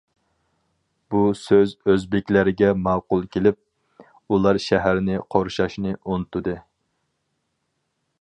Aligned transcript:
بۇ 1.15 1.19
سۆز 1.41 1.73
ئۆزبېكلەرگە 1.91 2.69
ماقۇل 2.87 3.27
كېلىپ، 3.35 3.59
ئۇلار 4.37 4.61
شەھەرنى 4.69 5.19
قورشاشنى 5.35 5.93
ئۇنتۇدى. 6.01 6.57